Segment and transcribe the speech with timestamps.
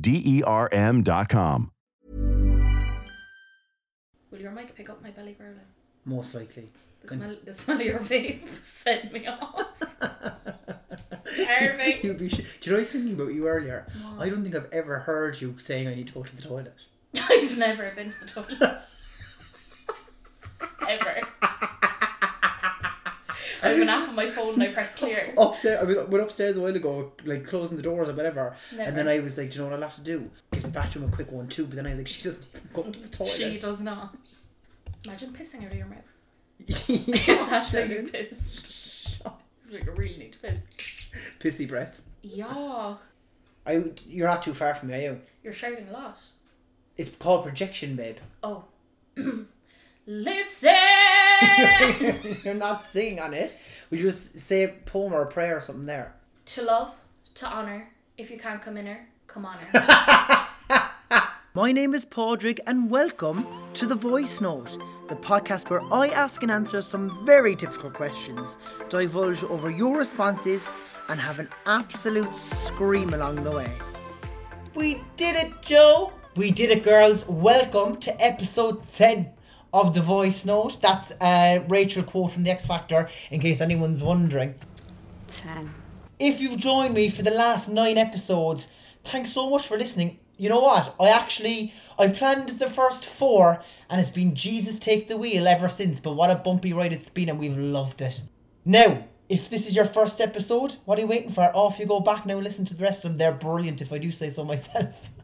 [0.00, 0.68] D E R
[1.28, 1.70] com.
[4.30, 5.58] Will your mic pick up my belly growling?
[6.04, 6.70] Most likely.
[7.02, 9.66] The smell, the smell of your vape sent me off.
[11.34, 11.98] Starving.
[12.02, 13.86] You'd be sh- Do you know I was thinking about you earlier?
[14.18, 16.74] I don't think I've ever heard you saying I need to go to the toilet.
[17.20, 18.80] I've never been to the toilet.
[20.88, 21.22] Ever.
[23.62, 25.32] I have an app on my phone and I press clear.
[25.38, 28.82] Upstairs, I went upstairs a while ago, like closing the doors or whatever, Never.
[28.82, 30.30] and then I was like, do you know what I'll have to do?
[30.52, 31.66] Give the bathroom a quick one too.
[31.66, 33.32] But then I was like, she doesn't even go to the toilet.
[33.32, 34.14] She does not.
[35.04, 35.98] Imagine pissing out of your mouth.
[36.66, 39.22] if that's how you pissed.
[39.70, 40.60] Like, I really need to piss.
[41.40, 42.00] Pissy breath.
[42.22, 42.96] Yeah.
[43.66, 45.20] I, you're not too far from me, are you?
[45.42, 46.20] You're shouting a lot.
[46.96, 48.18] It's called projection, babe.
[48.42, 48.64] Oh.
[50.06, 50.70] Listen!
[52.44, 53.56] You're not singing on it.
[53.90, 56.14] Would you just say a poem or a prayer or something there?
[56.44, 56.94] to love,
[57.34, 57.88] to honour.
[58.18, 60.48] If you can't come in her, come on her.
[61.54, 64.76] My name is Padraig, and welcome to The Voice Note,
[65.08, 68.56] the podcast where I ask and answer some very difficult questions,
[68.88, 70.68] divulge over your responses,
[71.08, 73.72] and have an absolute scream along the way.
[74.74, 76.12] We did it, Joe!
[76.34, 77.26] We did it, girls.
[77.28, 79.30] Welcome to episode 10
[79.72, 80.80] of The Voice Note.
[80.80, 84.54] That's a Rachel quote from The X Factor, in case anyone's wondering.
[86.18, 88.68] If you've joined me for the last nine episodes,
[89.04, 90.18] thanks so much for listening.
[90.36, 90.94] You know what?
[91.00, 95.68] I actually I planned the first four and it's been Jesus take the wheel ever
[95.68, 98.22] since, but what a bumpy ride it's been and we've loved it.
[98.64, 101.42] Now, if this is your first episode, what are you waiting for?
[101.54, 103.18] Off you go back now listen to the rest of them.
[103.18, 105.10] They're brilliant if I do say so myself.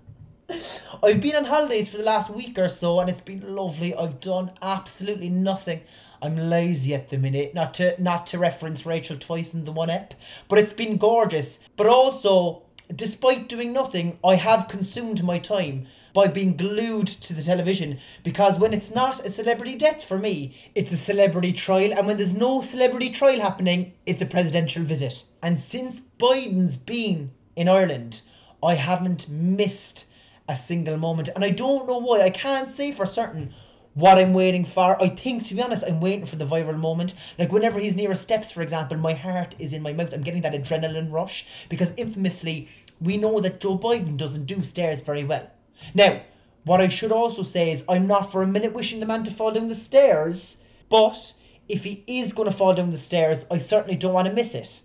[1.03, 3.94] I've been on holidays for the last week or so and it's been lovely.
[3.94, 5.82] I've done absolutely nothing.
[6.22, 9.91] I'm lazy at the minute, not to not to reference Rachel twice in the one
[9.91, 10.14] ep,
[10.48, 11.60] but it's been gorgeous.
[11.76, 12.62] But also,
[12.94, 18.59] despite doing nothing, I have consumed my time by being glued to the television because
[18.59, 22.34] when it's not a celebrity death for me, it's a celebrity trial, and when there's
[22.34, 25.25] no celebrity trial happening, it's a presidential visit.
[25.42, 28.22] And since Biden's been in Ireland,
[28.60, 30.08] I haven't missed
[30.48, 31.28] a single moment.
[31.34, 32.22] And I don't know why.
[32.22, 33.53] I can't say for certain
[33.95, 35.00] what I'm waiting for.
[35.03, 37.15] I think, to be honest, I'm waiting for the viral moment.
[37.39, 40.15] Like whenever he's near a steps, for example, my heart is in my mouth.
[40.15, 42.68] I'm getting that adrenaline rush because infamously,
[43.00, 45.50] we know that Joe Biden doesn't do stairs very well.
[45.95, 46.22] Now,
[46.65, 49.30] what I should also say is I'm not for a minute wishing the man to
[49.30, 50.59] fall down the stairs,
[50.89, 51.34] but
[51.68, 54.54] if he is going to fall down the stairs, I certainly don't want to miss
[54.54, 54.83] it.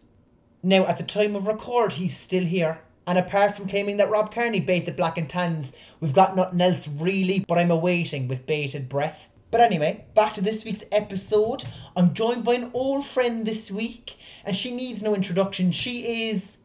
[0.62, 2.80] Now, at the time of record, he's still here.
[3.06, 6.62] And apart from claiming that Rob Kearney bait the black and tans, we've got nothing
[6.62, 9.30] else really, but I'm awaiting with bated breath.
[9.52, 11.64] But anyway, back to this week's episode.
[11.96, 15.72] I'm joined by an old friend this week, and she needs no introduction.
[15.72, 16.60] She is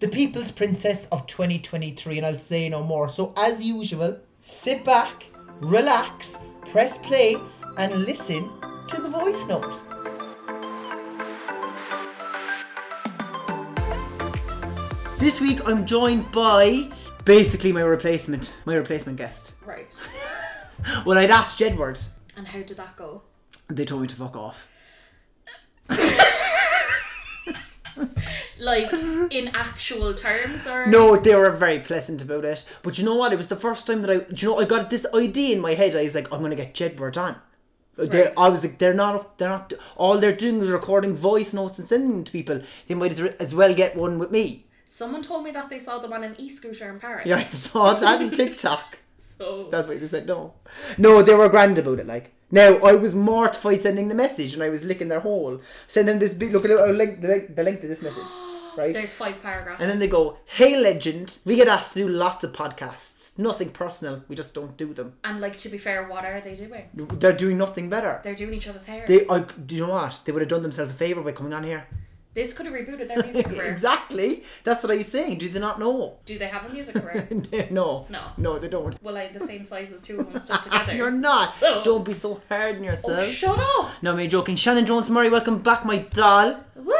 [0.00, 3.08] the People's Princess of 2023, and I'll say no more.
[3.08, 5.26] So, as usual, sit back,
[5.60, 6.38] relax,
[6.70, 7.36] press play,
[7.76, 8.50] and listen
[8.88, 9.93] to the voice note.
[15.24, 16.90] This week, I'm joined by
[17.24, 19.52] basically my replacement, my replacement guest.
[19.64, 19.88] Right.
[21.06, 22.06] Well, I'd asked Jedward.
[22.36, 23.22] And how did that go?
[23.68, 24.68] They told me to fuck off.
[28.58, 28.92] Like
[29.32, 32.66] in actual terms, or No, they were very pleasant about it.
[32.82, 33.32] But you know what?
[33.32, 35.72] It was the first time that I, you know, I got this idea in my
[35.72, 35.96] head.
[35.96, 37.36] I was like, I'm gonna get Jedward on.
[37.96, 38.34] They're- Right.
[38.36, 39.72] I was like, they're not, they're not.
[39.96, 42.60] All they're doing is recording voice notes and sending them to people.
[42.88, 44.66] They might as, as well get one with me.
[44.86, 47.26] Someone told me that they saw the on in e-scooter in Paris.
[47.26, 48.98] Yeah, I saw that on TikTok.
[49.36, 50.54] So That's why they said no.
[50.96, 52.06] No, they were grand about it.
[52.06, 55.60] Like now, I was mortified sending the message, and I was licking their hole.
[55.88, 56.52] Send them this big.
[56.52, 58.22] Look at the length, the length, of this message,
[58.78, 58.92] right?
[58.94, 59.80] there's five paragraphs.
[59.82, 63.36] And then they go, "Hey, legend, we get asked to do lots of podcasts.
[63.36, 64.22] Nothing personal.
[64.28, 65.14] We just don't do them.
[65.24, 66.84] and like to be fair, what are they doing?
[66.94, 68.20] They're doing nothing better.
[68.22, 69.04] They're doing each other's hair.
[69.08, 70.20] They, I, do you know what?
[70.24, 71.88] They would have done themselves a favor by coming on here.
[72.34, 73.64] This could have rebooted their music career.
[73.64, 74.44] exactly.
[74.64, 75.38] That's what I was saying.
[75.38, 76.18] Do they not know?
[76.24, 77.28] Do they have a music career?
[77.70, 78.06] no.
[78.10, 78.22] No.
[78.36, 79.00] No, they don't.
[79.02, 80.94] well, I'm the same size as two of them stuck together.
[80.94, 81.54] You're not.
[81.54, 83.20] So- Don't be so hard on yourself.
[83.20, 83.90] Oh, shut up!
[84.02, 84.56] no, I'm joking.
[84.56, 86.60] Shannon Jones Murray, welcome back, my doll.
[86.74, 86.92] Woo!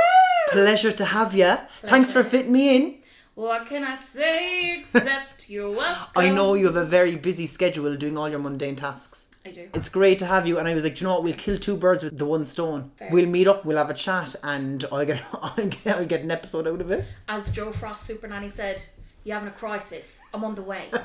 [0.50, 1.56] Pleasure to have you.
[1.82, 2.94] Thanks for fitting me in.
[3.34, 6.12] What can I say except you're welcome?
[6.14, 9.26] I know you have a very busy schedule doing all your mundane tasks.
[9.46, 9.68] I do.
[9.74, 11.24] It's great to have you, and I was like, "Do you know what?
[11.24, 12.92] We'll kill two birds with the one stone.
[12.96, 13.10] Fair.
[13.12, 16.30] We'll meet up, we'll have a chat, and I'll get, I'll get, I'll get an
[16.30, 17.16] episode out of it.
[17.28, 18.82] As Jo Frost Super Nanny said,
[19.22, 20.22] "You're having a crisis?
[20.32, 20.88] I'm on the way."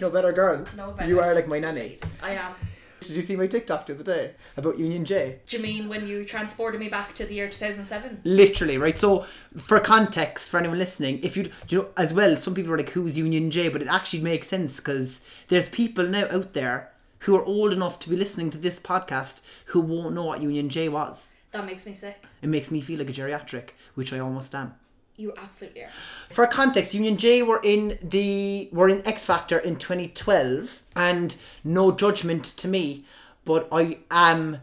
[0.00, 0.64] No better girl.
[0.76, 1.08] No better.
[1.08, 1.98] You are like my nanny.
[2.22, 2.54] I am.
[3.00, 5.40] Did you see my TikTok the other day about Union J?
[5.46, 8.22] Do you mean when you transported me back to the year 2007?
[8.24, 8.98] Literally, right?
[8.98, 9.26] So,
[9.58, 12.78] for context, for anyone listening, if you, do you know, as well, some people are
[12.78, 13.68] like, who's Union J?
[13.68, 16.90] But it actually makes sense because there's people now out there
[17.26, 20.68] who are old enough to be listening to this podcast who won't know what Union
[20.68, 21.32] J was.
[21.50, 22.24] That makes me sick.
[22.40, 24.74] It makes me feel like a geriatric, which I almost am.
[25.16, 25.90] You absolutely are.
[26.30, 31.34] For context, Union J were in the were in X Factor in 2012, and
[31.64, 33.04] no judgment to me,
[33.44, 34.58] but I am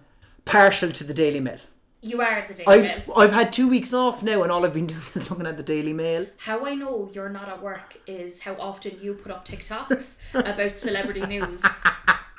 [0.45, 1.59] partial to the Daily Mail.
[2.01, 3.17] You are the Daily I've, Mail.
[3.17, 5.63] I've had two weeks off now, and all I've been doing is looking at the
[5.63, 6.27] Daily Mail.
[6.37, 10.77] How I know you're not at work is how often you put up TikToks about
[10.77, 11.61] celebrity news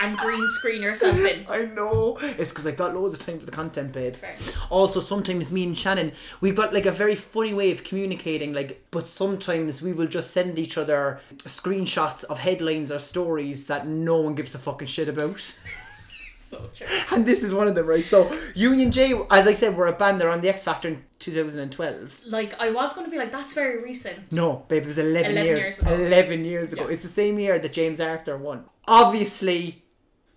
[0.04, 1.44] and green screen or something.
[1.48, 4.14] I know it's because I've got loads of time for the content, babe.
[4.14, 4.36] Fair.
[4.70, 8.52] Also, sometimes me and Shannon, we've got like a very funny way of communicating.
[8.52, 13.86] Like, but sometimes we will just send each other screenshots of headlines or stories that
[13.86, 15.58] no one gives a fucking shit about.
[16.54, 16.86] So true.
[17.10, 18.04] And this is one of them, right?
[18.06, 20.20] So Union J, as I said, were a band.
[20.20, 22.20] They're on the X Factor in 2012.
[22.26, 24.30] Like I was going to be like, that's very recent.
[24.30, 25.94] No, babe, it was 11, 11 years, years ago.
[25.94, 26.86] 11 years ago.
[26.86, 26.94] Yeah.
[26.94, 28.64] It's the same year that James Arthur won.
[28.86, 29.83] Obviously,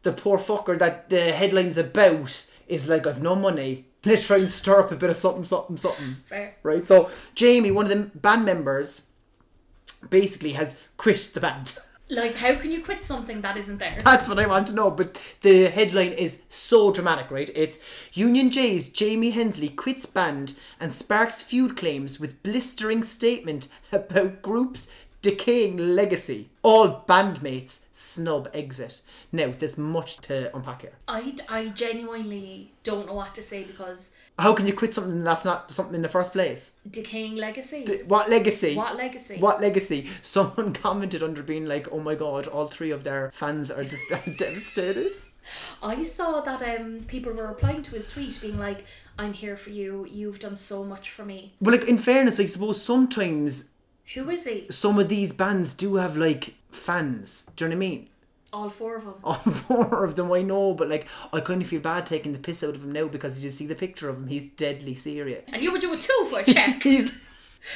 [0.08, 3.86] the poor fucker that the headline's about is like, I've no money.
[4.06, 6.18] Let's try and stir up a bit of something, something, something.
[6.26, 6.56] Fair.
[6.64, 6.88] Right?
[6.88, 9.08] So, Jaymi, one of the band members,
[10.10, 11.78] basically has quit the band.
[12.10, 14.02] Like, how can you quit something that isn't there?
[14.02, 14.90] That's what I want to know.
[14.90, 17.52] But the headline is so dramatic, right?
[17.54, 17.80] It's
[18.14, 24.88] Union J's Jaymi Hensley quits band and sparks feud claims with blistering statement about group's
[25.22, 26.50] decaying legacy.
[26.64, 29.02] All bandmates snub exit.
[29.32, 30.94] Now, there's much to unpack here.
[31.08, 35.46] I, I genuinely don't know what to say because How can you quit something that's
[35.46, 36.74] not something in the first place?
[36.90, 37.84] decaying legacy.
[37.86, 38.76] D- What legacy?
[38.76, 39.38] what legacy?
[39.40, 40.10] What legacy?
[40.22, 44.08] Someone commented under being like, "Oh my god, all three of their fans are just
[44.38, 45.16] devastated."
[45.82, 48.84] I saw that um people were replying to his tweet being like,
[49.18, 50.06] "I'm here for you.
[50.10, 53.70] You've done so much for me." Well, like in fairness, I suppose sometimes
[54.14, 54.68] Who is he?
[54.70, 57.46] some of these bands do have like fans.
[57.56, 58.10] Do you know what I mean?
[58.54, 59.16] All four of them.
[59.24, 62.40] All four of them I know, but like I kind of feel bad taking the
[62.40, 64.28] piss out of him now because you just see the picture of him.
[64.28, 65.44] He's deadly serious.
[65.52, 66.82] And you would do a two for a check.
[66.82, 67.12] He's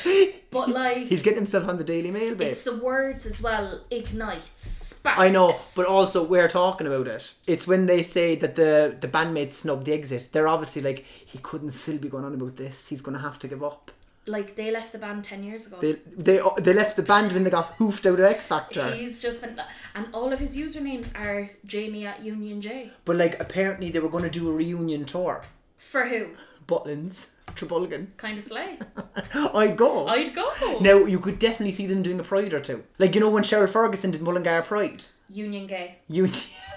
[0.52, 2.50] but like he's getting himself on the Daily Mail, babe.
[2.50, 3.82] it's the words as well.
[3.92, 4.62] Ignites,
[4.96, 5.20] sparks.
[5.20, 7.34] I know, but also we're talking about it.
[7.46, 10.30] It's when they say that the the bandmates snubbed the exit.
[10.32, 12.88] They're obviously like he couldn't still be going on about this.
[12.88, 13.92] He's going to have to give up.
[14.28, 15.78] Like they left the band ten years ago.
[15.82, 18.94] They they they left the band when they got hoofed out of X Factor.
[18.94, 19.60] He's just been,
[19.96, 22.92] and all of his usernames are Jaymi at Union J.
[23.04, 25.44] But like apparently they were going to do a reunion tour.
[25.78, 26.28] For who?
[26.68, 28.08] Butlins, Trabolgan.
[28.18, 28.78] Kind of slay.
[29.34, 30.06] I'd go.
[30.08, 30.78] I'd go.
[30.80, 32.84] Now you could definitely see them doing a pride or two.
[33.00, 35.04] Like you know when Cheryl Fergison did Mullingar Pride.
[35.30, 35.98] Union Gay.
[36.08, 36.30] You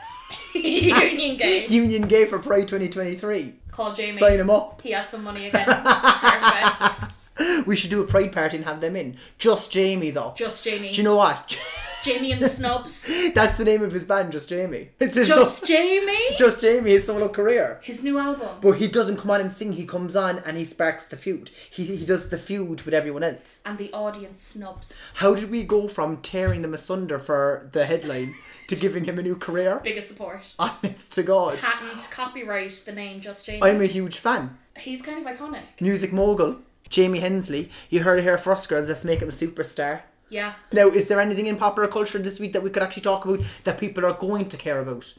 [0.62, 1.66] Union gay.
[1.66, 3.54] Union Gay for Pride 2023.
[3.70, 4.10] Call Jaymi.
[4.12, 4.80] Sign him up.
[4.82, 5.66] He has some money again.
[5.66, 7.66] Perfect.
[7.66, 9.16] We should do a Pride party and have them in.
[9.38, 10.34] Just Jaymi, though.
[10.36, 10.90] Just Jaymi.
[10.90, 11.58] Do you know what?
[12.04, 13.06] Jaymi and the Snubs.
[13.34, 14.88] That's the name of his band, Just Jaymi.
[15.00, 16.36] It's his Just Jaymi.
[16.38, 17.80] Just Jaymi, his solo career.
[17.82, 18.58] His new album.
[18.60, 21.50] But he doesn't come on and sing, he comes on and he sparks the feud.
[21.70, 23.62] He, he does the feud with everyone else.
[23.64, 25.02] And the audience snubs.
[25.14, 28.34] How did we go from tearing them asunder for the headline
[28.68, 29.80] to giving him a new career?
[29.82, 30.54] Biggest support.
[30.58, 31.58] Honest to God.
[31.58, 33.60] Patent copyright the name Just Jaymi.
[33.62, 34.58] I'm a huge fan.
[34.76, 35.62] He's kind of iconic.
[35.80, 36.58] Music mogul,
[36.90, 37.70] Jaymi Hensley.
[37.88, 38.88] You heard it here first, girls.
[38.88, 40.02] Let's make him a superstar.
[40.34, 40.54] Yeah.
[40.72, 43.38] Now, is there anything in popular culture this week that we could actually talk about
[43.62, 45.14] that people are going to care about?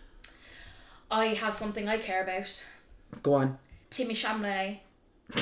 [1.09, 2.65] I have something I care about.
[3.23, 3.57] Go on.
[3.89, 4.79] Timmy Chalamet.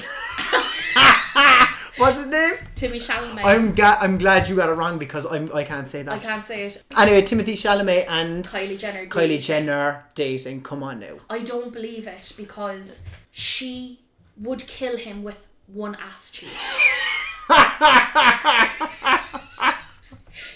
[1.98, 2.54] What's his name?
[2.76, 3.44] Timmy Chalamet.
[3.44, 6.12] I'm ga- I'm glad you got it wrong because I'm I can't say that.
[6.12, 6.84] I can't say it.
[6.96, 9.08] Anyway, Timothy Chalamet and Kylie Jenner.
[9.08, 9.42] Kylie did.
[9.42, 10.62] Jenner dating.
[10.62, 11.16] Come on now.
[11.32, 13.02] I don't believe it because
[13.32, 14.02] she
[14.38, 16.50] would kill him with one ass cheek.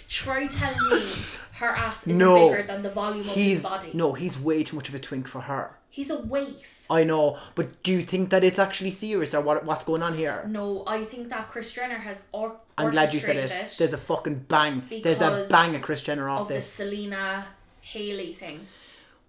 [0.09, 1.11] Try telling me
[1.53, 2.49] her ass isn't No.
[2.49, 3.91] bigger than the volume of his body.
[3.93, 5.77] no, he's way too much of a twink for her.
[5.89, 6.85] He's a waif.
[6.89, 9.65] I know, but do you think that it's actually serious or what?
[9.65, 10.45] What's going on here?
[10.47, 13.41] No, I think that Kris Jenner has or- I'm glad you said it.
[13.51, 14.83] orchestrated There's a fucking bang.
[15.03, 16.71] There's a bang of Kris Jenner off of the this.
[16.71, 17.47] Selena
[17.81, 18.67] Hailey thing.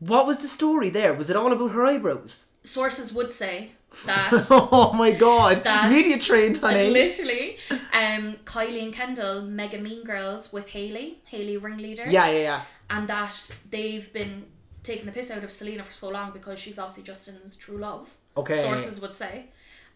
[0.00, 1.14] What was the story there?
[1.14, 2.44] Was it all about her eyebrows?
[2.62, 3.73] Sources would say
[4.07, 5.64] that oh my god!
[5.64, 6.90] That- Media trained, honey.
[6.90, 12.04] literally, um, Kylie and Kendall, mega mean girls with Hailey, Hailey ringleader.
[12.09, 12.62] Yeah, yeah, yeah.
[12.90, 14.47] and that they've been
[14.83, 18.14] taking the piss out of Selena for so long because she's obviously Justin's true love.
[18.37, 18.62] Okay.
[18.62, 19.47] Sources would say.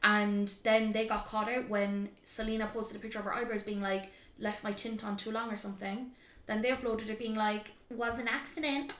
[0.02, 3.80] And then they got caught out when Selena posted a picture of her eyebrows being
[3.80, 6.10] like, left my tint on too long or something.
[6.46, 8.92] Then they uploaded it being like, was an accident.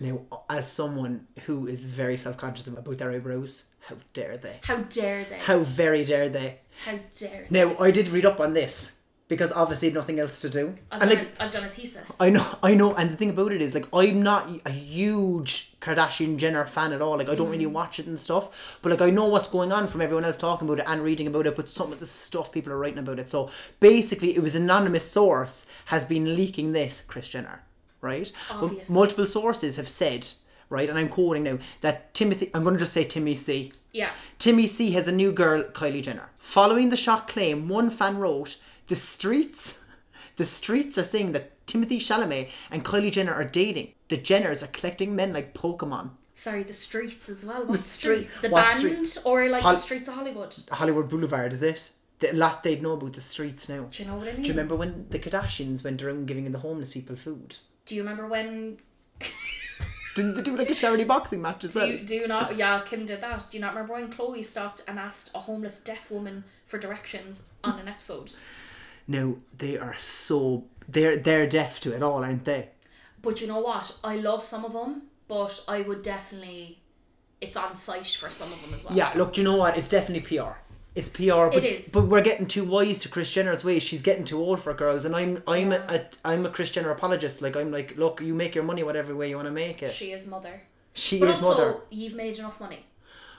[0.00, 4.58] Now, as someone who is very self-conscious about their eyebrows, how dare they?
[4.62, 5.38] How dare they?
[5.38, 6.58] How very dare they?
[6.84, 7.64] How dare they?
[7.64, 8.96] Now, I did read up on this
[9.28, 10.74] because obviously nothing else to do.
[10.90, 12.16] I've, and done like, a, I've done a thesis.
[12.18, 15.78] I know, I know, and the thing about it is, like, I'm not a huge
[15.80, 17.16] Kardashian Jenner fan at all.
[17.16, 17.72] Like, I don't really mm-hmm.
[17.72, 20.66] watch it and stuff, but like, I know what's going on from everyone else talking
[20.66, 21.54] about it and reading about it.
[21.54, 23.30] But some of the stuff people are writing about it.
[23.30, 27.62] So basically, it was anonymous source has been leaking this, Kris Jenner,
[28.00, 28.32] right?
[28.48, 28.92] But Obviously.
[28.92, 30.26] multiple sources have said,
[30.70, 32.50] right, and I'm quoting now that Timothy.
[32.54, 33.72] I'm going to just say Timmy C.
[33.92, 34.10] yeah.
[34.38, 36.30] Timmy C has a new girl, Kylie Jenner.
[36.38, 38.56] Following the shock claim, one fan wrote,
[38.88, 39.80] "The streets,
[40.36, 43.92] the streets are saying that Timothy Chalamet and Kylie Jenner are dating.
[44.08, 47.66] The Jenners are collecting men like Pokemon." Sorry, the streets as well.
[47.66, 48.40] What street- streets?
[48.40, 49.22] The what band street?
[49.26, 50.54] or like Hol- the streets of Hollywood?
[50.70, 51.90] Hollywood Boulevard, is it?
[52.20, 53.88] The lot they'd know about the streets now.
[53.90, 54.42] Do you know what I mean?
[54.42, 57.56] Do you remember when the Kardashians went around giving the homeless people food?
[57.86, 58.78] Do you remember when
[60.14, 61.88] Didn't they do like a charity boxing match as Do well?
[61.88, 62.56] you, do you not?
[62.56, 63.46] Yeah, Kim did that.
[63.50, 67.44] Do you not remember when Khloé stopped and asked a homeless deaf woman for directions
[67.62, 68.32] on an episode?
[69.06, 72.70] Now they are so they're they're deaf to it all, aren't they?
[73.22, 73.96] But you know what?
[74.02, 76.78] I love some of them, but I would definitely.
[77.40, 78.94] It's on site for some of them as well.
[78.96, 79.78] Yeah, look, do you know what?
[79.78, 80.52] It's definitely PR.
[80.94, 81.88] It's PR, but, It is.
[81.90, 83.82] but we're getting too wise to Kris Jenner's ways.
[83.82, 86.90] She's getting too old for girls, and I'm I'm a, a I'm a Kris Jenner
[86.90, 87.40] apologist.
[87.42, 89.92] Like I'm like, look, you make your money whatever way you want to make it.
[89.92, 90.62] She, is mother.
[90.92, 91.80] She is also, mother.
[91.90, 92.86] you've made enough money.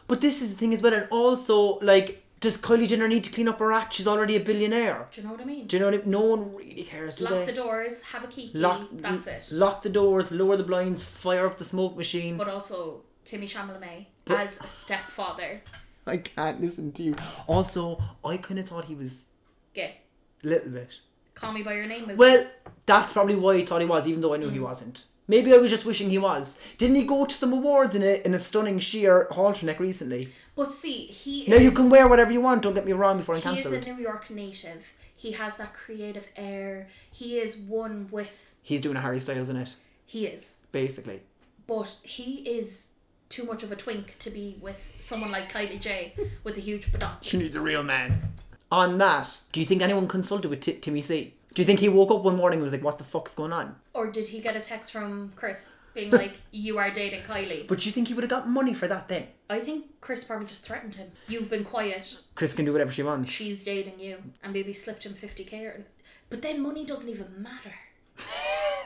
[0.07, 3.31] But this is the thing as well, and also like, does Kylie Jenner need to
[3.33, 3.93] clean up her act?
[3.95, 5.07] She's already a billionaire.
[5.11, 5.67] Do you know what I mean?
[5.67, 6.09] Do you know what I mean?
[6.09, 7.45] No one really cares, do Lock they?
[7.45, 8.51] the doors, have a key.
[8.53, 9.49] Lock, that's it.
[9.51, 12.37] Lock the doors, lower the blinds, fire up the smoke machine.
[12.37, 15.61] but also Timmy Chalamet But- as a stepfather.
[16.07, 17.15] I can't listen to you.
[17.47, 19.27] Also, I kind of thought he was
[19.73, 19.97] Gay.
[20.43, 20.99] a little bit.
[21.35, 22.01] Call me by your name.
[22.01, 22.15] movie.
[22.15, 22.47] Well,
[22.85, 24.63] that's probably why I thought he was, even though I knew he mm.
[24.63, 25.05] wasn't.
[25.27, 26.59] Maybe I was just wishing he was.
[26.77, 30.33] Didn't he go to some awards in a in a stunning sheer halter neck recently?
[30.55, 32.63] But see, he Now is, you can wear whatever you want.
[32.63, 33.17] Don't get me wrong.
[33.17, 34.93] Before I'm He is a New York native.
[35.15, 36.87] He has that creative air.
[37.11, 38.53] He is one with.
[38.61, 41.21] he's doing a Harry Styles in it, He is, basically.
[41.67, 42.87] but he is
[43.31, 46.91] too much of a twink to be with someone like Kylie J with a huge
[46.91, 47.17] badonk.
[47.21, 48.33] She needs a real man.
[48.71, 51.33] On that, do you think anyone consulted with T- Timmy C?
[51.53, 53.51] Do you think he woke up one morning and was like, "What the fuck's going
[53.51, 53.75] on"?
[53.93, 57.67] Or did he get a text from Kris being like, "You are dating Kylie"?
[57.67, 59.27] But do you think he would have got money for that then?
[59.49, 61.11] I think Kris probably just threatened him.
[61.27, 62.17] You've been quiet.
[62.35, 63.29] Kris can do whatever she wants.
[63.29, 65.65] She's dating you, and maybe slipped him fifty k.
[65.65, 65.85] Or...
[66.29, 67.73] But then money doesn't even matter.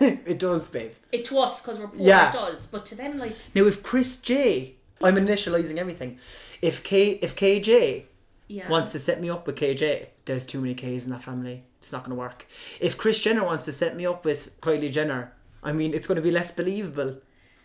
[0.26, 0.92] it does, babe.
[1.12, 2.00] It to us because we're poor.
[2.02, 2.30] Yeah.
[2.30, 6.20] It does, but to them, like, Now, if Kris J, I'm initializing everything.
[6.62, 8.06] If K, if KJ
[8.48, 11.64] yeah, wants to set me up with KJ, there's too many K's in that family.
[11.80, 12.48] It's not going to work.
[12.80, 15.34] If Kris Jenner wants to set me up with Kylie Jenner,
[15.64, 17.18] I mean, it's going to be less believable.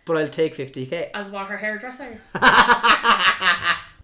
[0.04, 1.10] but I'll take 50k.
[1.14, 2.20] As what her hairdresser.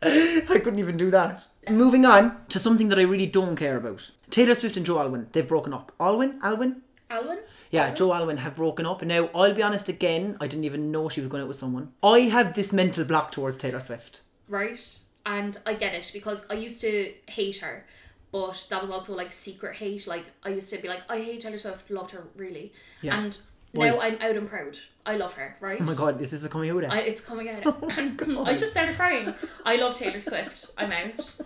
[0.03, 1.47] I couldn't even do that.
[1.69, 4.11] Moving on to something that I really don't care about.
[4.31, 5.93] Taylor Swift and Joe Alwyn, they've broken up.
[5.99, 6.39] Alwyn?
[6.43, 6.83] Alwyn?
[7.11, 7.39] Alwyn?
[7.77, 9.03] Yeah, Joe Alwyn have broken up.
[9.03, 11.93] Now, I'll be honest again, I didn't even know she was going out with someone.
[12.03, 14.23] I have this mental block towards Taylor Swift.
[14.49, 14.81] Right?
[15.25, 17.85] And I get it because I used to hate her.
[18.33, 20.07] But that was also like secret hate.
[20.07, 22.73] Like I used to be like, I hate Taylor Swift, loved her really.
[23.03, 23.19] Yeah.
[23.19, 23.39] And
[23.73, 23.91] Why?
[23.91, 24.79] now I'm out and proud.
[25.05, 25.81] I love her, right?
[25.81, 26.85] Oh my god, is this a coming out?
[26.85, 27.65] I, it's coming out.
[27.83, 29.33] Oh I just started crying.
[29.65, 30.71] I love Taylor Swift.
[30.77, 31.41] I'm out.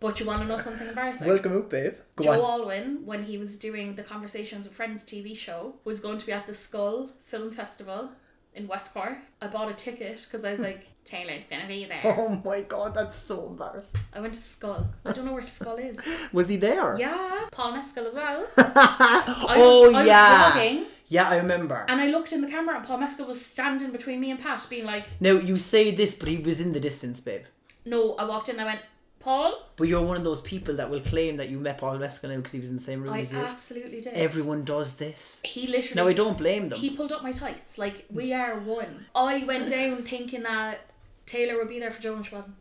[0.00, 1.26] But you want to know something embarrassing?
[1.26, 1.94] Welcome out, babe.
[2.16, 2.60] Go Joe on.
[2.60, 6.32] Alwyn, when he was doing the Conversations with Friends TV show, was going to be
[6.32, 8.10] at the Schull Film Festival
[8.54, 9.18] in West Cork.
[9.42, 12.00] I bought a ticket because I was like, Taylor's gonna be there.
[12.04, 14.00] Oh my god, that's so embarrassing.
[14.12, 14.86] I went to Schull.
[15.04, 15.98] I don't know where Schull is.
[16.32, 16.98] Was he there?
[16.98, 18.46] Yeah, Paul Mescal as well.
[18.58, 20.44] I oh was, I yeah.
[20.44, 21.86] was vlogging yeah, I remember.
[21.88, 24.66] and I looked in the camera and Paul Mescal was standing between me and Pat,
[24.68, 27.44] being like, "No, you say this, but he was in the distance, babe.
[27.86, 28.56] "No." I walked in.
[28.56, 28.80] and I went,
[29.20, 32.30] "Paul." But you're one of those people that will claim that you met Paul Mescal
[32.30, 33.38] now because he was in the same room I as you.
[33.38, 34.14] absolutely did.
[34.14, 35.40] Everyone does this.
[35.44, 35.94] He literally.
[36.02, 36.78] Now I don't blame them.
[36.78, 37.78] He pulled up my tights.
[37.78, 39.06] Like we are one.
[39.14, 40.80] I went down thinking that
[41.26, 42.56] Taylor would be there for Joe and she wasn't.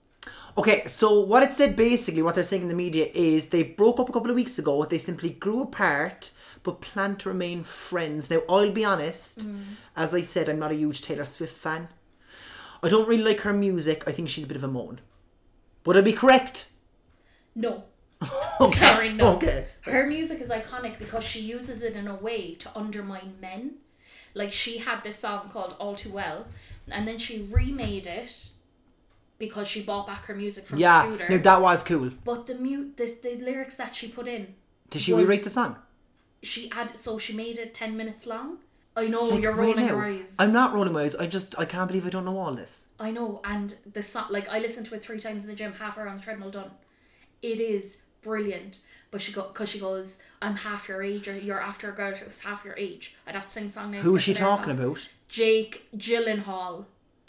[0.57, 3.99] Okay, so what it said basically, what they're saying in the media is they broke
[3.99, 4.83] up a couple of weeks ago.
[4.85, 6.31] They simply grew apart,
[6.63, 8.31] but plan to remain friends.
[8.31, 9.63] Now, I'll be honest, Mm.
[9.95, 11.89] as I said, I'm not a huge Taylor Swift fan.
[12.81, 14.03] I don't really like her music.
[14.07, 14.99] I think she's a bit of a moan.
[15.87, 16.69] Would I be correct?
[17.55, 17.83] No.
[18.59, 19.35] Okay, Sorry, no.
[19.35, 19.67] okay.
[19.81, 23.75] Her music is iconic because she uses it in a way to undermine men.
[24.33, 26.47] Like she had this song called All Too Well,
[26.89, 28.49] and then she remade it
[29.37, 31.27] because she bought back her music from Yeah, Scooter.
[31.29, 32.09] no, that was cool.
[32.25, 34.55] but the mute, the, the lyrics that she put in,
[34.89, 35.75] Did she was- rewrite the song?
[36.41, 38.57] she added, so she made it ten minutes long.
[38.97, 40.35] I know Like, you're right rolling now, your eyes.
[40.39, 41.15] I'm not rolling my eyes.
[41.15, 42.87] I just, I can't believe I don't know all this.
[42.99, 45.73] I know, and the song, like I listened to it three times in the gym,
[45.73, 46.71] half hour on the treadmill, done.
[47.43, 48.79] It is brilliant,
[49.11, 52.13] but she got because she goes, "I'm half your age, or you're after a girl
[52.15, 54.01] who's half your age." I'd have to sing the song now.
[54.01, 54.79] Who is she talking off.
[54.79, 55.07] about?
[55.29, 56.85] Jake Gyllenhaal.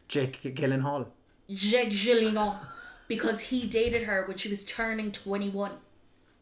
[0.08, 1.08] Jake Gyllenhaal.
[1.50, 2.56] Jake Gyllenhaal,
[3.08, 5.72] because he dated her when she was turning twenty one.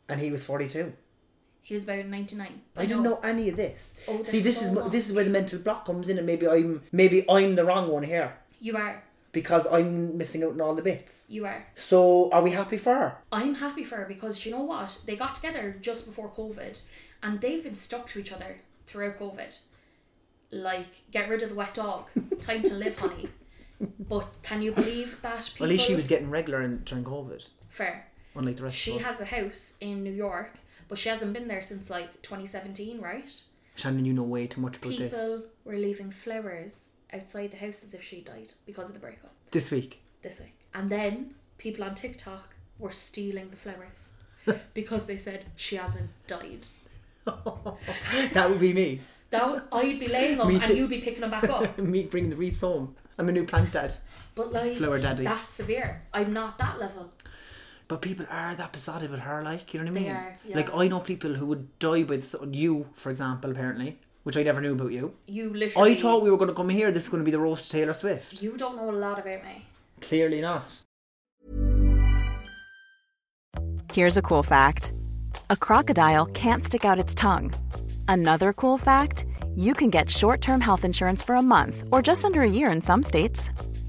[0.09, 0.93] And he was 42.
[1.67, 2.61] He was about ninety nine.
[2.77, 3.99] I didn't know any of this.
[4.07, 4.93] Oh, See, this so is much.
[4.93, 7.89] this is where the mental block comes in, and maybe I'm maybe I'm the wrong
[7.89, 9.03] one here You are.
[9.33, 11.25] because I'm missing out on all the bits.
[11.29, 11.67] You are.
[11.75, 13.19] So, are we happy for her?
[13.33, 15.01] I'm happy for her because do you know what?
[15.07, 16.83] They got together just before COVID
[17.25, 19.59] and they've been stuck to each other throughout COVID.
[20.53, 22.07] Like, get rid of the wet dog.
[22.41, 23.29] Time to live, honey.
[23.99, 25.65] But can you believe that people.
[25.65, 28.07] Well, at least she was getting regular in, during COVID, Fair.
[28.37, 29.03] unlike the rest She of us.
[29.03, 30.53] has a house in New York,
[30.89, 33.33] but she hasn't been there since like 2017, right?
[33.75, 35.43] Shannon, you know way too much about People this.
[35.65, 39.71] were leaving flowers outside the house as if she died because of the breakup This
[39.71, 40.03] week.
[40.23, 40.55] this week.
[40.75, 44.09] And then people on TikTok were stealing the flowers
[44.75, 46.67] because they said she hasn't died.
[48.33, 49.01] that would be me.
[49.31, 51.79] That would, I'd be laying them Me and you'd be picking them back up.
[51.79, 52.95] me bringing the wreaths home.
[53.19, 53.93] I'm a new plant dad.
[54.35, 55.25] But like Flower daddy.
[55.25, 56.03] that's severe.
[56.13, 57.11] I'm not that level.
[57.89, 60.17] But people are that besotted with her, like, you know what I They mean?
[60.17, 60.57] are, yeah.
[60.57, 64.61] Like, I know people who would die with you, for example, apparently, which I never
[64.61, 65.15] knew about you.
[65.29, 65.97] You literally.
[65.97, 67.73] I thought we were going to come here, this is going to be the roast
[67.73, 68.43] of Taylor Swift.
[68.43, 69.67] You don't know a lot about me.
[70.01, 70.83] Clearly not.
[73.93, 74.93] Here's a cool fact
[75.49, 77.53] a crocodile can't stick out its tongue.
[78.09, 82.25] Another cool fact you can get short term health insurance for a month or just
[82.25, 83.51] under a year in some states.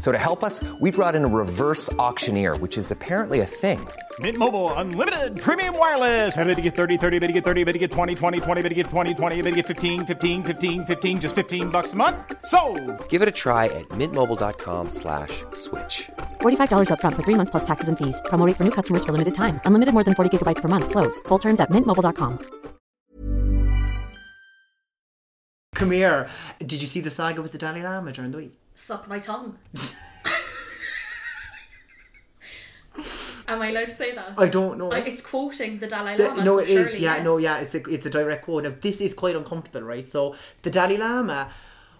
[0.00, 3.86] So to help us, we brought in a reverse auctioneer, which is apparently a thing.
[4.20, 6.34] Mint Mobile unlimited premium wireless.
[6.36, 8.62] Ready to get 30, 30, bit to get 30, bit to get 20, 20, 20,
[8.62, 11.92] bit to get 20, 20, bit to get 15, 15, 15, 15 just 15 bucks
[11.92, 12.16] a month.
[12.46, 12.58] So,
[13.10, 16.08] Give it a try at mintmobile.com slash switch.
[16.40, 18.22] $45 upfront for three months plus taxes and fees.
[18.30, 19.60] Promo rate for new customers for limited time.
[19.66, 20.88] Unlimited more than 40 gigabytes per month.
[20.90, 21.20] Slows.
[21.28, 22.38] Full terms at mintmobile.com.
[25.74, 26.30] Come here.
[26.58, 28.54] Did you see the saga with the Dalai Lama during the week?
[28.76, 29.58] Suck my tongue.
[33.48, 34.32] Am I allowed to say that?
[34.36, 34.90] I don't know.
[34.90, 36.44] I, it's quoting the Dalai The- Lama.
[36.44, 37.00] no, so it is.
[37.00, 37.24] Yeah, yes.
[37.24, 37.58] no, yeah.
[37.58, 38.64] It's a it's a direct quote.
[38.64, 40.06] Now, this is quite uncomfortable, right?
[40.06, 41.52] So the Dalai Lama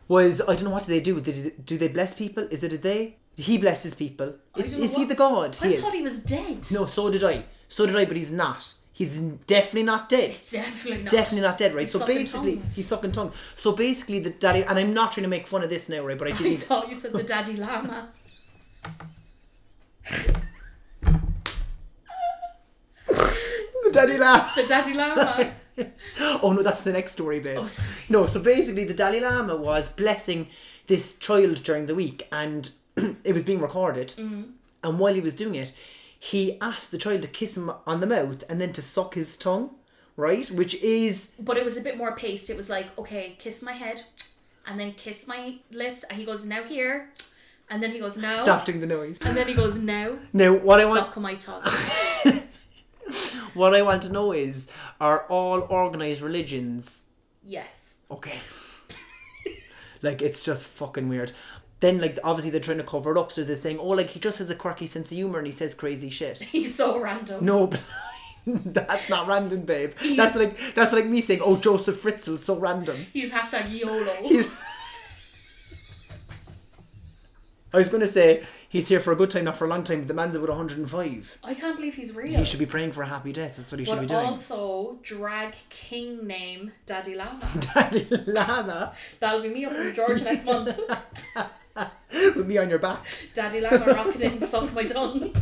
[0.08, 1.20] was I don't know what do they do?
[1.20, 2.46] Did, do they bless people?
[2.50, 3.16] Is it a they?
[3.36, 4.34] He blesses people.
[4.56, 5.58] Is, is he the god?
[5.60, 5.94] I he thought is.
[5.94, 6.66] he was dead.
[6.72, 7.44] No, so did I.
[7.68, 8.74] So did I, but he's not.
[8.96, 10.30] He's definitely not dead.
[10.50, 11.12] Definitely not.
[11.12, 11.82] Definitely not dead, right?
[11.82, 12.76] He's so basically, tongues.
[12.76, 13.30] he's sucking tongue.
[13.54, 16.16] So basically, the daddy, and I'm not trying to make fun of this now, right?
[16.16, 16.62] But I I didn't.
[16.62, 18.08] thought you said the daddy llama.
[23.84, 24.54] the daddy laugh.
[24.54, 25.52] The daddy llama.
[26.42, 27.58] oh no, that's the next story, babe.
[27.60, 27.90] Oh, sorry.
[28.08, 30.48] no, so basically, the Dalai Lama was blessing
[30.86, 32.70] this child during the week, and
[33.24, 34.14] it was being recorded.
[34.16, 34.52] Mm.
[34.82, 35.74] And while he was doing it,
[36.30, 39.38] he asked the child to kiss him on the mouth and then to suck his
[39.38, 39.70] tongue,
[40.16, 40.50] right?
[40.50, 42.50] Which is But it was a bit more paced.
[42.50, 44.02] It was like, okay, kiss my head,
[44.66, 46.02] and then kiss my lips.
[46.02, 47.12] And he goes, now here.
[47.70, 48.34] And then he goes, now.
[48.34, 49.20] stop doing the noise.
[49.22, 50.18] And then he goes, now.
[50.32, 51.62] Now, what I want, Suck my tongue.
[53.54, 54.68] what I want to know is,
[55.00, 57.02] are all organized religions
[57.44, 57.98] yes.
[58.10, 58.38] okay?
[60.02, 61.30] like it's just fucking weird.
[61.86, 64.18] Then, like, obviously they're trying to cover it up, so they're saying, "Oh, like he
[64.18, 67.44] just has a quirky sense of humor and he says crazy shit." He's so random.
[67.44, 67.80] No, but
[68.44, 69.92] that's not random, babe.
[70.16, 74.14] That's like that's like me saying, "Oh, Josef Fritzl's so random." He's hashtag YOLO.
[74.24, 74.52] He's.
[77.72, 79.84] I was going to say he's here for a good time, not for a long
[79.84, 80.00] time.
[80.00, 81.38] But the man's about 105.
[81.44, 82.38] I can't believe he's real.
[82.38, 83.58] He should be praying for a happy death.
[83.58, 84.26] That's what he should be doing.
[84.26, 87.48] also, drag king name Daddy Llama.
[87.74, 90.76] Daddy Lama That'll be me up in Georgia next month.
[92.36, 93.04] with me on your back.
[93.34, 95.34] Daddy Llama rocking in, suck my tongue.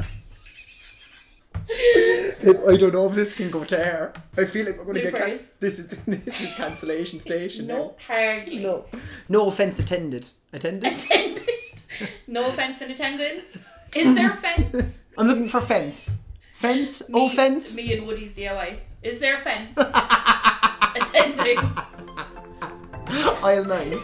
[1.71, 4.13] I don't know if this can go to air.
[4.37, 7.67] I feel like we're going to get can- this is this is cancellation station.
[7.67, 8.59] No, hardly.
[8.59, 8.85] no,
[9.29, 10.27] no offense attended.
[10.53, 10.93] Attended.
[10.93, 11.49] Attended.
[12.27, 13.67] No offense in attendance.
[13.95, 15.03] Is there a fence?
[15.19, 16.11] I'm looking for fence.
[16.55, 17.03] Fence.
[17.13, 17.75] Oh, fence.
[17.77, 18.79] Me and Woody's DIY.
[19.03, 19.77] Is there a fence?
[20.97, 21.59] Attending.
[23.43, 24.01] Aisle nine.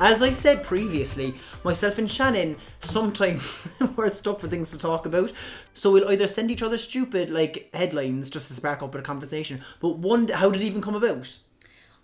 [0.00, 1.34] As I said previously,
[1.64, 5.32] myself and Shannon sometimes we're stuck for things to talk about.
[5.74, 9.60] So we'll either send each other stupid like headlines just to spark up a conversation.
[9.80, 11.36] But one, how did it even come about?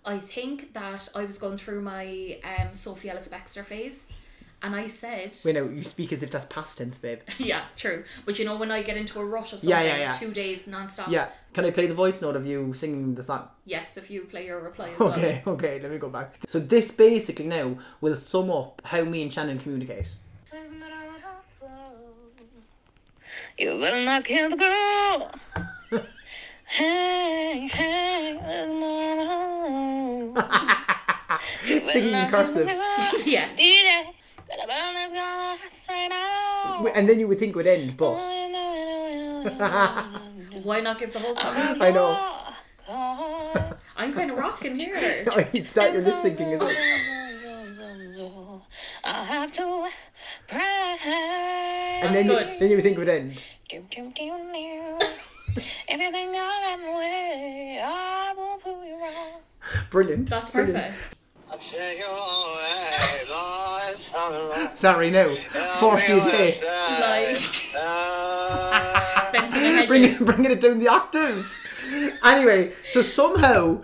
[0.03, 4.07] I think that I was going through my um, Sophie Ellis Bextor phase,
[4.65, 7.19] and I said, Wait, now you speak as if that's past tense, babe.
[7.37, 9.97] "Yeah, true." But you know, when I get into a rut of something, Yeah, yeah,
[9.97, 10.11] yeah.
[10.11, 11.09] two days non-stop.
[11.09, 13.47] Yeah, can I play the voice note of you singing the song?
[13.65, 16.35] Yes, if you play your reply as Okay, okay, let me go back.
[16.47, 20.17] So this basically now will sum up how me and Shannon communicate.
[23.57, 25.31] You will not kill the girl.
[26.65, 30.33] hey, hey, there's no
[31.91, 32.65] Singing in cursive.
[32.67, 33.21] well.
[33.25, 33.57] yes.
[34.45, 36.81] DJ, gotta burn this girl straight out.
[36.83, 38.15] Wait, And then you would think it would end, but
[40.63, 41.55] Why not give the whole song?
[41.81, 42.17] I know.
[43.97, 45.25] I'm kind of rocking here.
[45.31, 46.75] Oh, it's that you're lip syncing as well.
[49.03, 49.87] I have to
[50.47, 50.97] pray.
[52.01, 53.37] And then you, then you would think it would end.
[53.69, 53.97] If
[56.01, 59.41] you think I'm way, I won't prove you wrong.
[59.89, 60.29] Brilliant.
[60.29, 60.93] That's brilliant.
[64.29, 64.77] Perfect.
[64.77, 65.35] Sorry, no.
[65.79, 66.53] 40 a day.
[66.99, 67.41] Like
[69.31, 71.51] Benson and Bring it, bringing it down the octave.
[72.23, 73.81] Anyway, so somehow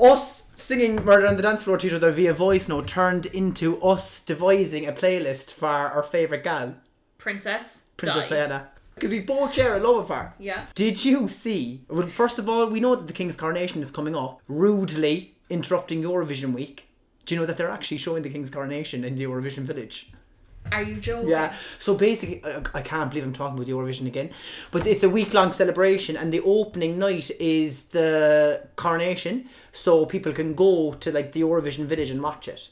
[0.00, 3.80] us singing Murder on the Dance Floor to each other via voice note turned into
[3.82, 6.74] us devising a playlist for our favourite gal,
[7.18, 7.82] Princess.
[7.96, 8.36] Princess Di.
[8.36, 8.68] Diana.
[8.94, 10.32] Because we both share a love of her.
[10.38, 10.66] Yeah.
[10.74, 11.82] Did you see?
[11.88, 16.02] Well, first of all, we know that the King's coronation is coming up, rudely interrupting
[16.02, 16.85] Eurovision week.
[17.26, 20.10] Do you know that they're actually showing the King's coronation in the Eurovision village?
[20.72, 21.28] Are you joking?
[21.28, 21.54] Yeah.
[21.78, 24.30] So basically, I, I can't believe I'm talking about the Eurovision again,
[24.70, 30.32] but it's a week long celebration, and the opening night is the coronation, so people
[30.32, 32.70] can go to like the Eurovision village and watch it.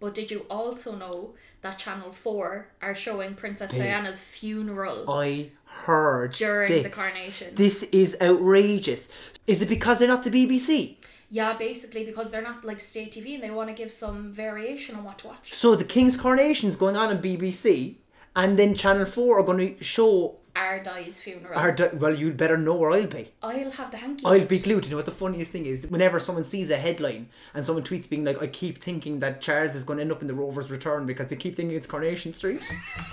[0.00, 3.72] But did you also know that Channel 4 are showing Princess.
[3.72, 5.10] Diana's funeral?
[5.10, 6.82] I heard During this.
[6.82, 7.54] the coronation.
[7.54, 9.08] This is outrageous.
[9.46, 10.96] Is it because they're not the BBC?
[11.28, 14.94] Yeah, basically because they're not like state TV and they want to give some variation
[14.94, 15.52] on what to watch.
[15.54, 17.96] So the King's coronation is going on on BBC,
[18.34, 21.58] and then Channel Four are going to show Ardi's funeral.
[21.58, 21.76] our.
[21.94, 23.32] Well, you'd better know where I'll be.
[23.42, 24.24] I'll have the hanky.
[24.24, 24.84] I'll be glued.
[24.84, 25.86] You know what the funniest thing is?
[25.88, 29.74] Whenever someone sees a headline and someone tweets being like, "I keep thinking that Charles
[29.74, 32.32] is going to end up in the Rover's return because they keep thinking it's Coronation
[32.34, 32.62] Street."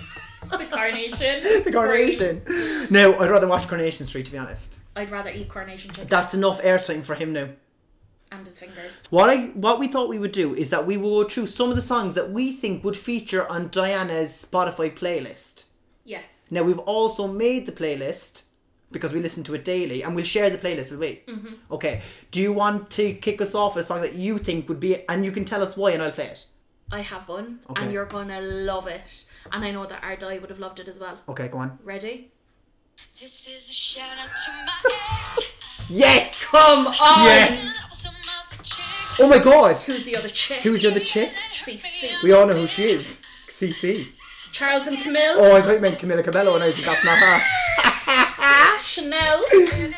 [0.50, 1.42] the coronation.
[1.64, 2.42] the Coronation.
[2.90, 4.78] No, I'd rather watch Coronation Street to be honest.
[4.96, 7.48] I'd rather eat coronation chicken That's enough airtime for him now.
[8.34, 9.02] And his fingers.
[9.10, 11.70] What I what we thought we would do is that we will go through some
[11.70, 15.64] of the songs that we think would feature on Diana's Spotify playlist.
[16.04, 16.46] Yes.
[16.50, 18.42] Now we've also made the playlist
[18.90, 21.22] because we listen to it daily and we'll share the playlist, will we?
[21.26, 21.54] Mhm.
[21.70, 22.02] Okay.
[22.30, 25.08] Do you want to kick us off with a song that you think would be,
[25.08, 26.46] and you can tell us why, and I'll play it.
[26.92, 27.82] I have one, Okay.
[27.82, 29.24] and you're gonna love it.
[29.50, 31.18] And I know that our die would have loved it as well.
[31.28, 31.78] Okay, go on.
[31.82, 32.30] Ready?
[33.20, 35.44] This is a shout out to my
[35.88, 36.34] Yes!
[36.50, 37.24] Come on!
[37.26, 37.78] Yes!
[39.20, 39.76] Oh my god!
[39.78, 40.60] Who's the other chick?
[40.62, 41.32] Who's the other chick?
[41.64, 42.10] CC.
[42.22, 43.20] We all know who she is.
[43.48, 44.08] CC.
[44.50, 45.34] Charles and Camille.
[45.36, 48.78] Oh, I thought you meant Camila Cabello, and I was like, that's not her.
[48.80, 49.44] Chanel.
[49.50, 49.92] Oh,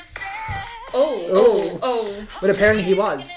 [0.94, 2.26] oh, oh, oh.
[2.40, 3.30] But apparently he was.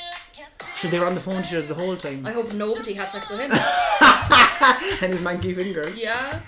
[0.77, 2.25] Should they were on the phone to each other the whole time?
[2.25, 3.51] I hope nobody had sex with him.
[5.01, 6.01] and his manky fingers.
[6.01, 6.39] yeah.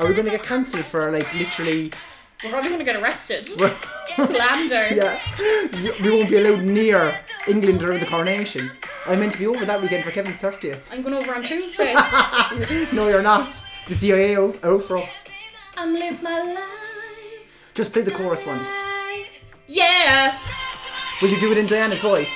[0.00, 1.92] Are we going to get cancelled for like literally?
[2.44, 3.48] We're probably gonna get arrested.
[3.58, 3.74] We're-
[4.14, 4.88] Slander.
[4.94, 5.20] yeah,
[5.72, 8.70] we- we won't be allowed near England during the coronation.
[9.06, 10.88] I meant to be over that weekend for Kevin's thirtieth.
[10.92, 11.94] I'm going over on Tuesday.
[12.92, 13.52] no, you're not.
[13.88, 15.26] The CIA out, out for us.
[15.76, 17.72] I'm live my life.
[17.74, 18.68] Just play the chorus once.
[19.66, 20.36] Yeah.
[21.22, 22.32] Will you do it in Diana's voice?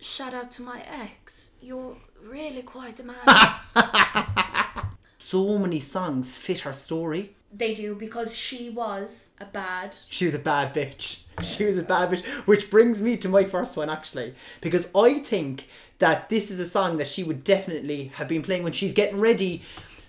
[0.00, 1.50] Shout out to my ex.
[1.60, 4.84] You're really quite the man.
[5.18, 7.34] So many songs fit her story.
[7.52, 9.96] They do because she was a bad.
[10.08, 11.22] She was a bad bitch.
[11.42, 12.24] She was a bad bitch.
[12.46, 14.34] Which brings me to my first one actually.
[14.60, 15.66] Because I think
[15.98, 19.20] that this is a song that she would definitely have been playing when she's getting
[19.20, 19.62] ready.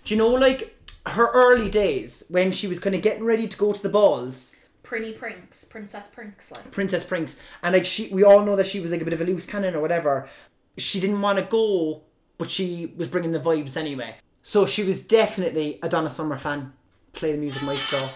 [0.03, 0.77] Do you know like
[1.07, 4.55] her early days when she was kind of getting ready to go to the balls?
[4.83, 6.69] Prinny Prinks, Princess Prinks, like.
[6.71, 7.39] Princess Prinks.
[7.63, 9.45] And like she we all know that she was like a bit of a loose
[9.45, 10.29] cannon or whatever.
[10.77, 12.03] She didn't want to go,
[12.37, 14.15] but she was bringing the vibes anyway.
[14.43, 16.73] So she was definitely a Donna Summer fan.
[17.13, 18.09] Play the music maestro.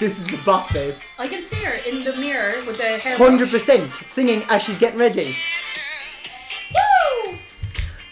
[0.00, 0.94] This is the bop, babe.
[1.18, 3.16] I can see her in the mirror with the hair.
[3.16, 5.36] Hundred percent singing as she's getting ready.
[6.74, 7.38] Woo!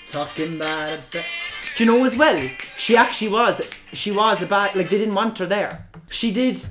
[0.08, 1.24] Talking about a
[1.74, 2.48] Do you know as well?
[2.76, 3.60] She actually was.
[3.92, 4.76] She was a bad.
[4.76, 5.88] Like they didn't want her there.
[6.08, 6.64] She did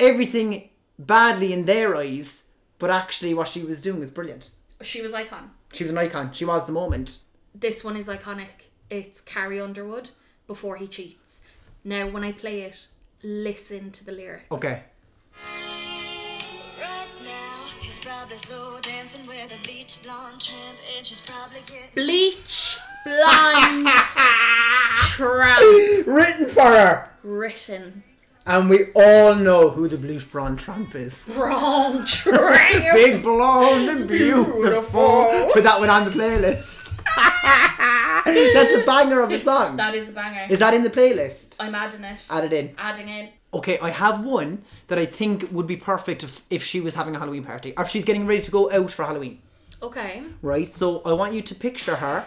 [0.00, 2.44] everything badly in their eyes,
[2.78, 4.50] but actually what she was doing was brilliant.
[4.82, 5.50] She was icon.
[5.72, 6.32] She was an icon.
[6.32, 7.18] She was the moment.
[7.54, 8.67] This one is iconic.
[8.90, 10.10] It's Carrie Underwood
[10.46, 11.42] before he cheats.
[11.84, 12.86] Now, when I play it,
[13.22, 14.44] listen to the lyrics.
[14.50, 14.82] Okay.
[16.80, 21.90] Right now, he's probably slow dancing with a bleach blonde tramp, and she's probably getting.
[21.94, 23.86] Bleach, blonde,
[25.10, 27.10] tramp, Written for her.
[27.22, 28.02] written,
[28.46, 31.26] And we all know who the bleach Blonde Tramp is.
[31.36, 32.94] wrong tramp.
[32.94, 34.54] Big, blonde, and beautiful.
[34.62, 35.50] Beautiful.
[35.52, 36.87] Put that one on the playlist.
[38.54, 39.76] That's a banger of a song.
[39.76, 40.46] That is a banger.
[40.50, 41.56] Is that in the playlist?
[41.60, 42.26] I'm adding it.
[42.30, 42.74] Add it in.
[42.78, 43.32] Adding it.
[43.52, 47.16] Okay, I have one that I think would be perfect if, if she was having
[47.16, 47.72] a Halloween party.
[47.76, 49.40] Or if she's getting ready to go out for Halloween.
[49.82, 50.22] Okay.
[50.42, 50.72] Right?
[50.74, 52.26] So I want you to picture her.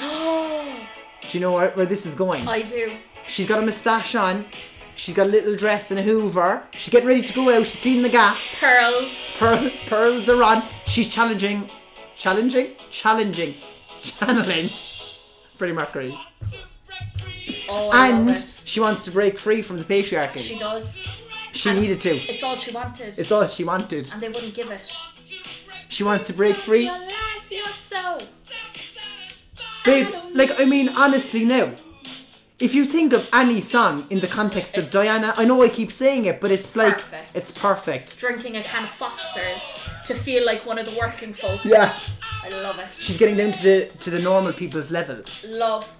[0.00, 0.86] Oh,
[1.22, 2.46] Do you know where, where this is going?
[2.48, 2.90] I do.
[3.26, 4.44] She's got a moustache on.
[4.96, 6.62] She's got a little dress and a hoover.
[6.72, 7.66] She's getting ready to go out.
[7.66, 8.60] She's cleaning the gas.
[8.60, 9.34] Pearls.
[9.38, 10.62] Pearl, pearls are on.
[10.86, 11.68] She's challenging.
[12.16, 12.72] Challenging?
[12.90, 13.54] Challenging.
[14.02, 14.66] Channeling.
[15.56, 16.14] Freddie Mercury.
[17.68, 18.38] Oh, I and it.
[18.38, 20.38] she wants to break free from the patriarchy.
[20.38, 20.96] She does.
[21.52, 22.10] She And needed to.
[22.10, 23.18] It's all she wanted.
[23.18, 24.10] It's all she wanted.
[24.12, 24.92] and they wouldn't give it.
[25.88, 26.84] She wants to break free.
[26.86, 27.16] Your lies.
[29.84, 31.70] Babe, like, I mean, honestly now,
[32.58, 35.90] if you think of any song in the context of Diana, I know I keep
[35.90, 37.34] saying it, but it's like, Perfect.
[37.36, 38.18] it's perfect.
[38.18, 41.64] Drinking a can of Fosters to feel like one of the working folk.
[41.64, 41.92] Yeah.
[42.42, 42.90] I love it.
[42.90, 45.18] She's getting down to the to the normal people's level.
[45.48, 45.96] Love.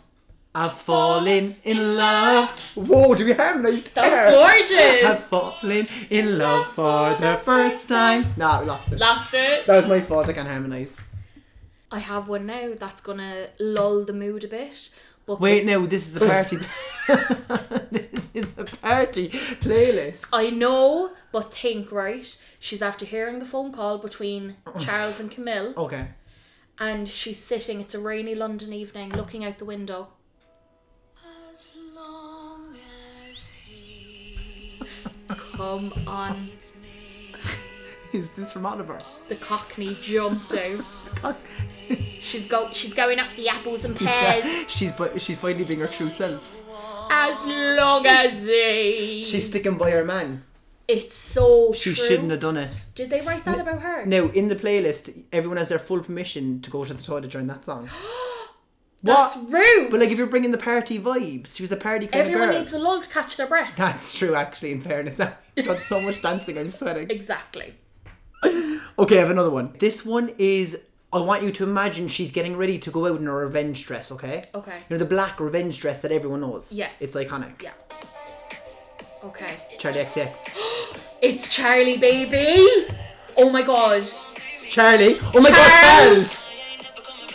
[0.52, 2.48] I've fallen in love.
[2.74, 4.30] Whoa, do we harmonise That there?
[4.32, 5.04] was gorgeous.
[5.04, 8.26] I've fallen in love for the first time.
[8.36, 8.98] Nah, we lost it.
[8.98, 9.66] Lost it.
[9.66, 10.28] That was my fault.
[10.28, 11.00] I can't harmonise.
[11.92, 14.90] I have one now that's gonna lull the mood a bit.
[15.30, 16.56] But Wait, no, this is the party.
[17.92, 19.28] this is the party
[19.60, 20.26] playlist.
[20.32, 22.36] I know, but think right.
[22.58, 26.08] She's after hearing the phone call between Charles and Camille, Okay.
[26.80, 27.80] and she's sitting.
[27.80, 30.08] It's a rainy London evening, looking out the window.
[31.52, 32.74] As long
[33.30, 34.80] as he
[35.28, 36.79] Come on, needs me.
[38.12, 39.00] Is this from Oliver?
[39.28, 40.84] the Cockney jumped out.
[42.20, 42.70] She's go.
[42.72, 44.44] She's going up the apples and pears.
[44.44, 46.62] Yeah, she's but she's finally being her true self.
[47.10, 49.22] As long as he.
[49.24, 50.42] She's sticking by her man.
[50.88, 52.04] It's so She true.
[52.04, 52.86] shouldn't have done it.
[52.96, 54.04] Did they write that about her?
[54.06, 57.46] No, in the playlist, everyone has their full permission to go to the toilet during
[57.46, 57.88] that song.
[59.02, 59.52] That's What?
[59.52, 59.90] rude.
[59.90, 62.54] But like, if you're bringing the party vibes, she was a party kind Everyone of
[62.54, 62.58] girl.
[62.60, 63.74] needs a lull to catch their breath.
[63.76, 64.72] That's true, actually.
[64.72, 67.08] In fairness, I've done so much dancing, I'm sweating.
[67.08, 67.74] Exactly.
[68.44, 69.74] Okay, I have another one.
[69.78, 70.78] This one is.
[71.12, 74.12] I want you to imagine she's getting ready to go out in her revenge dress.
[74.12, 74.48] Okay.
[74.54, 74.76] Okay.
[74.88, 76.72] You know the black revenge dress that everyone knows.
[76.72, 77.00] Yes.
[77.02, 77.60] It's iconic.
[77.62, 77.72] Yeah.
[79.24, 79.56] Okay.
[79.78, 80.96] Charli XCX.
[81.22, 82.56] It's Charlie, baby!
[83.36, 84.04] Oh my god.
[84.70, 85.18] Charlie.
[85.34, 85.50] Oh my Charles!
[85.50, 86.49] god, Charles!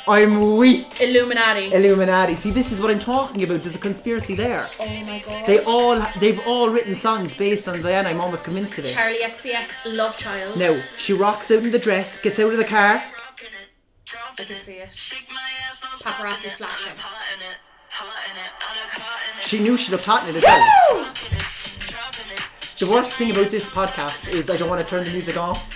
[0.07, 1.01] I'm weak.
[1.01, 1.73] Illuminati.
[1.73, 2.35] Illuminati.
[2.35, 3.63] See, this is what I'm talking about.
[3.63, 4.69] There's a conspiracy there.
[4.79, 5.45] oh my god.
[5.47, 8.09] They all, they've all written songs based on Diana.
[8.09, 8.95] I'm almost convinced of it.
[8.95, 10.57] Charli XCX, Love Child.
[10.59, 13.01] No, she rocks out in the dress, gets out of the car.
[14.37, 14.89] I can see it.
[14.89, 16.93] Paparazzi flashing.
[19.41, 21.05] She knew she looked hot in it as well.
[22.77, 25.71] The worst thing about this podcast is I don't want to turn the music off.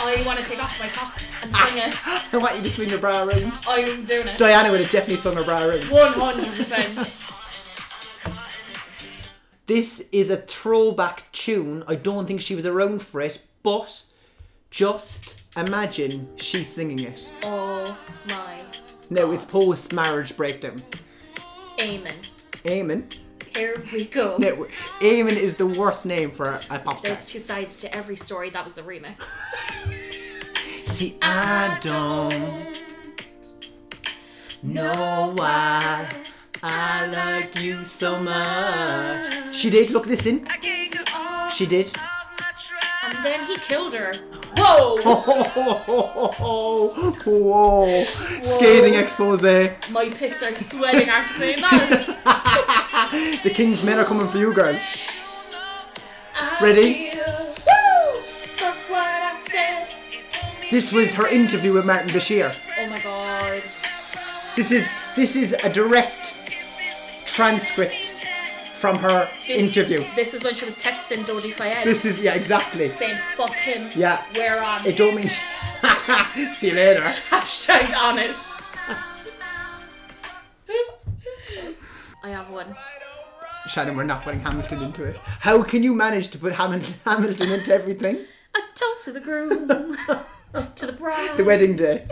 [0.00, 1.94] I want to take off my top and it.
[2.32, 3.52] I want you to swing your bra around.
[3.66, 4.36] Oh, I'm doing it.
[4.38, 5.80] Diana would have definitely swung her bra around.
[5.82, 7.30] 100%.
[9.66, 11.84] This is a throwback tune.
[11.88, 14.04] I don't think she was around for it, but
[14.70, 17.30] just imagine she's singing it.
[17.44, 18.60] Oh my.
[19.10, 20.76] Now it's post marriage breakdown.
[21.80, 22.14] Amen.
[22.68, 23.08] Amen.
[23.54, 24.36] Here we go.
[24.38, 24.66] Now,
[25.02, 27.02] Amen is the worst name for a, a pop star.
[27.02, 28.50] There's two sides to every story.
[28.50, 29.24] That was the remix.
[30.84, 32.78] See, I don't
[34.62, 36.06] know why
[36.62, 39.54] I like you so much.
[39.54, 39.90] She did.
[39.90, 40.46] Look, listen.
[41.50, 41.90] She did.
[43.02, 44.12] And then he killed her.
[44.58, 44.98] Whoa!
[45.00, 46.88] Whoa!
[47.24, 48.04] Whoa.
[48.42, 49.42] Scathing expose.
[49.90, 53.40] My pits are sweating after saying that.
[53.42, 54.78] The king's men are coming for you, girl.
[56.36, 57.10] I Ready?
[60.74, 62.50] This was her interview with Martin Bashir.
[62.80, 63.62] Oh my god.
[64.56, 64.84] This is
[65.14, 66.34] this is a direct
[67.24, 68.26] transcript
[68.80, 70.04] from her This- interview.
[70.16, 71.84] This is when she was texting Dodi Fayed.
[71.84, 72.88] This is yeah, exactly.
[72.88, 73.88] saying fuck him.
[73.94, 74.20] Yeah.
[74.34, 74.80] We're on.
[74.84, 75.30] It don't mean.
[76.52, 77.04] See you later.
[77.30, 78.34] Hashtag on it.
[82.24, 82.74] I have one.
[83.68, 85.18] Shannon, we're not putting Hamilton into it.
[85.38, 88.16] How can you manage to put Hamilton, Hamilton into everything?
[88.56, 89.68] A toast to the groom,
[90.76, 91.36] to the bride.
[91.36, 92.06] The wedding day.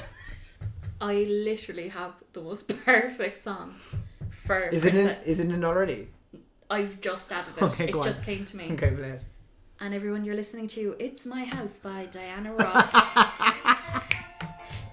[1.00, 3.74] I literally have the most perfect song
[4.30, 5.08] for Is it in?
[5.24, 6.08] Is it in already?
[6.70, 7.62] I've just added it.
[7.62, 8.02] Okay, it on.
[8.04, 8.72] just came to me.
[8.72, 9.20] Okay, Blade.
[9.80, 12.92] And everyone, you're listening to "It's My House" by Diana Ross.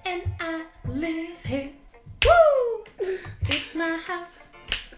[0.06, 1.70] and I live here.
[2.26, 2.84] Woo!
[3.42, 4.50] It's my house,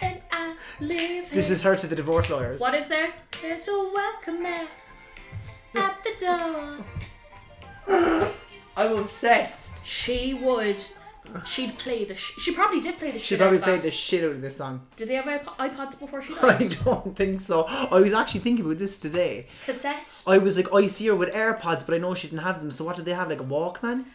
[0.02, 1.42] and I live here.
[1.42, 2.60] This is her to the divorce lawyers.
[2.60, 3.14] What is there?
[3.42, 4.70] There's a welcome mat
[5.76, 6.78] at the door.
[8.78, 9.86] I'm obsessed.
[9.86, 10.84] She would.
[11.46, 12.16] She'd play the.
[12.16, 13.84] Sh- she probably did play the She shit probably out of played that.
[13.84, 14.88] the shit out of this song.
[14.96, 17.64] Did they have iP- iPods before she I don't think so.
[17.68, 19.48] I was actually thinking about this today.
[19.66, 20.24] Cassette.
[20.26, 22.72] I was like, I see her with AirPods, but I know she didn't have them.
[22.72, 23.30] So what did they have?
[23.30, 24.06] Like a Walkman?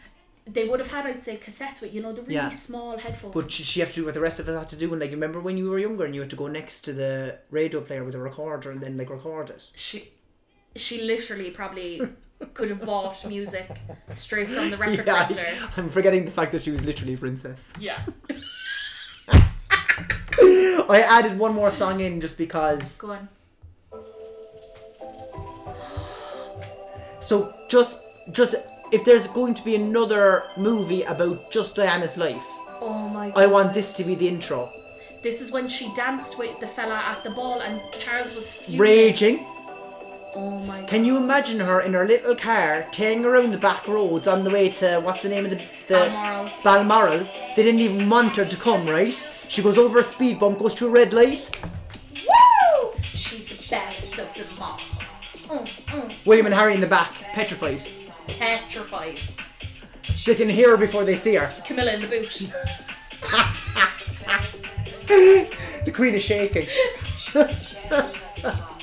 [0.45, 2.49] They would have had, I'd say, cassettes with you know the really Yeah.
[2.49, 3.33] small headphones.
[3.33, 4.91] But she, she have to do what the rest of us had to do.
[4.91, 7.37] And like, remember when you were younger and you had to go next to the
[7.51, 9.71] radio player with a recorder and then like record it?
[9.75, 10.09] she,
[10.75, 12.01] she literally probably
[12.53, 13.69] could have bought music
[14.11, 15.45] straight from the record Yeah, collector.
[15.45, 17.69] I, I'm forgetting the fact that she was literally a princess.
[17.79, 18.01] Yeah.
[20.89, 22.97] I added one more song in just because.
[22.99, 23.27] Go on.
[27.19, 27.97] So just,
[28.31, 28.55] just
[28.91, 32.43] if there's going to be another movie about just Diana's life,
[32.79, 33.31] Oh my.
[33.31, 33.39] God.
[33.43, 34.69] I want this to be the intro.
[35.23, 38.79] This is when she danced with the fella at the ball, and Charles was fuming.
[38.79, 39.45] Raging.
[40.37, 40.83] Oh my.
[40.83, 44.51] Can you imagine her in her little car, tearing around the back roads on the
[44.51, 46.49] way to what's the name of the, the Balmoral.
[46.63, 47.27] Balmoral.
[47.55, 49.13] They didn't even want her to come, right?
[49.49, 51.49] She goes over a speed bump, goes through a red light.
[52.13, 52.91] Woo!
[53.01, 54.77] She's the best of them all.
[54.77, 56.27] Mm, mm.
[56.27, 57.81] William and Harry in the back, petrified.
[58.27, 59.19] Petrified.
[60.23, 61.51] They can hear her before they see her.
[61.65, 62.51] Camilla in the boot.
[65.87, 66.67] The Queen is shaking.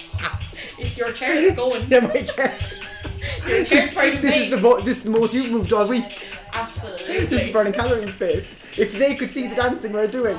[0.79, 1.83] It's your chair that's going.
[1.89, 2.59] Yeah, my chair.
[3.49, 6.29] Your chair's fighting This is the mo- this is the most you've moved all week.
[6.53, 7.27] Absolutely.
[7.27, 8.45] This is burning calories, babe.
[8.77, 10.39] If they could see the dancing we're doing.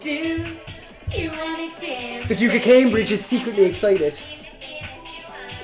[0.00, 2.28] Do you wanna dance?
[2.28, 4.18] The Duke of Cambridge is secretly excited.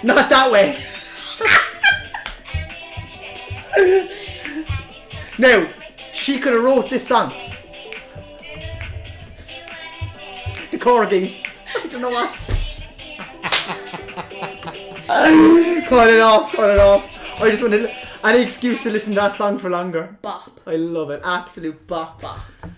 [0.02, 0.78] Not that way.
[5.38, 5.66] now,
[6.12, 7.32] she could have wrote this song.
[10.70, 11.44] The corgis.
[11.76, 12.47] I don't know what.
[15.88, 17.40] cut it off, cut it off.
[17.40, 17.90] I just wanted
[18.22, 20.18] any excuse to listen to that song for longer.
[20.20, 20.60] Bop.
[20.66, 21.22] I love it.
[21.24, 22.20] Absolute bop.
[22.20, 22.40] Bop.
[22.62, 22.70] Oh.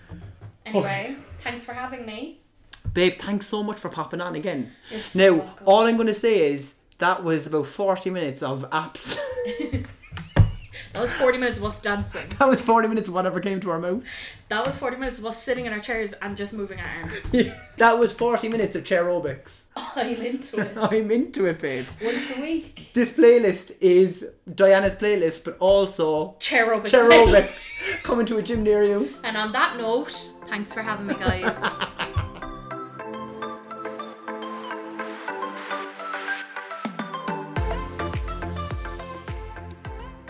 [0.65, 2.39] Anyway, thanks for having me.
[2.93, 4.71] Babe, thanks so much for popping on again.
[4.89, 5.67] You're so now, welcome.
[5.67, 9.17] all I'm going to say is that was about 40 minutes of apps.
[10.93, 12.27] That was 40 minutes of us dancing.
[12.37, 14.03] That was 40 minutes of whatever came to our mouth.
[14.49, 17.23] That was 40 minutes of us sitting in our chairs and just moving our arms.
[17.77, 19.61] that was 40 minutes of chair aerobics.
[19.77, 20.73] I'm into it.
[20.77, 21.85] I'm into it, babe.
[22.03, 22.89] Once a week.
[22.93, 26.91] This playlist is Diana's playlist, but also Chair aerobics.
[26.91, 29.13] chair aerobics coming to a gym near you.
[29.23, 30.11] And on that note,
[30.47, 31.55] thanks for having me, guys.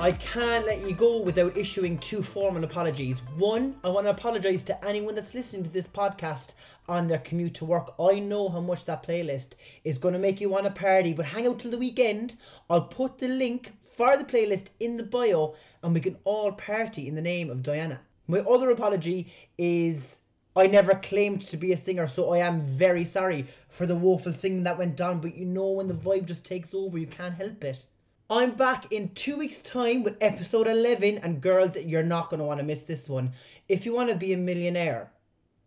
[0.02, 3.20] I can't let you go without issuing two formal apologies.
[3.38, 6.56] One, I want to apologise to anyone that's listening to this podcast
[6.90, 7.94] on their commute to work.
[8.00, 11.28] I know how much that playlist is going to make you want to party, but
[11.28, 12.36] hang out till the weekend.
[12.68, 17.08] I'll put the link for the playlist in the bio and we can all party
[17.08, 18.02] in the name of Diana.
[18.28, 20.22] My other apology is
[20.56, 24.34] I never claimed to be a singer, so I am very sorry for the woeful
[24.34, 27.36] singing that went on, but you know when the vibe just takes over, you can't
[27.36, 27.86] help it.
[28.34, 32.46] I'm back in two weeks' time with episode 11, and girls, you're not going to
[32.46, 33.34] want to miss this one.
[33.68, 35.12] If you want to be a millionaire,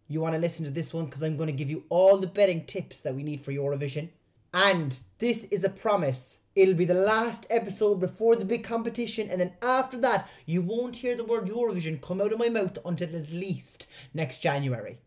[0.08, 2.26] you want to listen to this one because I'm going to give you all the
[2.26, 4.08] betting tips that we need for Eurovision.
[4.54, 6.40] And this is a promise.
[6.56, 10.96] It'll be the last episode before the big competition, and then after that, you won't
[10.96, 15.00] hear the word Eurovision come out of my mouth until at least next January.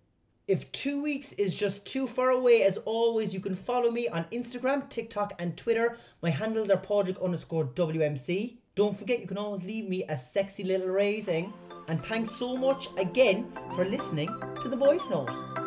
[0.47, 4.23] If two weeks is just too far away, as always, you can follow me on
[4.31, 5.97] Instagram, TikTok, and Twitter.
[6.21, 8.55] My handles are Pádraig underscore WMC.
[8.73, 11.51] Don't forget, you can always leave me a sexy little rating.
[11.89, 14.29] And thanks so much again for listening
[14.61, 15.66] to the voice note.